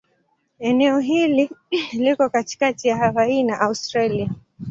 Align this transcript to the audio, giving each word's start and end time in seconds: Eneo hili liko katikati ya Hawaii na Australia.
Eneo 0.59 0.99
hili 0.99 1.51
liko 1.93 2.29
katikati 2.29 2.87
ya 2.87 2.97
Hawaii 2.97 3.43
na 3.43 3.59
Australia. 3.61 4.29